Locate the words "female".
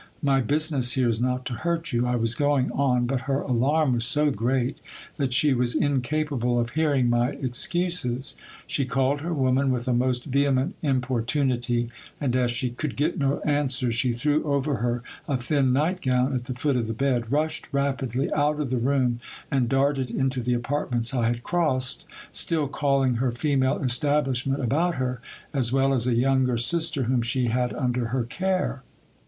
23.31-23.77